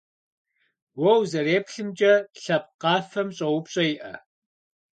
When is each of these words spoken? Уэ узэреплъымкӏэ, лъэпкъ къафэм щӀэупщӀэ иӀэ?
Уэ 1.01 1.13
узэреплъымкӏэ, 1.21 2.13
лъэпкъ 2.41 2.75
къафэм 2.81 3.27
щӀэупщӀэ 3.35 3.83
иӀэ? 3.93 4.13